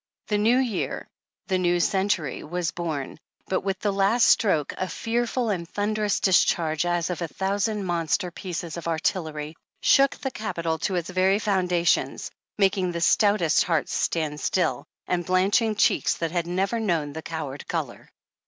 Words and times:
The 0.29 0.39
New 0.39 0.57
Year, 0.57 1.07
the 1.45 1.59
New 1.59 1.79
Century 1.79 2.43
was 2.43 2.71
born, 2.71 3.19
but 3.45 3.61
with 3.61 3.77
the 3.81 3.93
last 3.93 4.25
stroke, 4.27 4.73
a 4.75 4.89
fearful 4.89 5.51
and 5.51 5.69
thunderous 5.69 6.19
dis 6.19 6.43
'Charge 6.43 6.87
as 6.87 7.11
of 7.11 7.21
a 7.21 7.27
thousand 7.27 7.83
monster 7.83 8.31
pieces 8.31 8.77
of 8.77 8.87
artillery, 8.87 9.55
shook 9.83 10.15
the 10.15 10.31
Capitol 10.31 10.79
to 10.79 10.95
its 10.95 11.11
very 11.11 11.37
foundations, 11.37 12.31
making 12.57 12.91
the 12.93 12.99
stoutest 13.01 13.65
hearts 13.65 13.93
stand 13.93 14.39
still, 14.39 14.87
and 15.05 15.23
blanching 15.27 15.75
cheeks 15.75 16.15
that 16.17 16.31
had 16.31 16.47
never 16.47 16.79
known 16.79 17.13
the 17.13 17.21
coward 17.21 17.67
color. 17.67 18.09